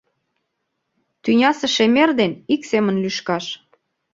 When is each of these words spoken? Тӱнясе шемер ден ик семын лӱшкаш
Тӱнясе 1.23 1.67
шемер 1.75 2.09
ден 2.19 2.31
ик 2.53 2.61
семын 2.71 2.95
лӱшкаш 3.03 3.45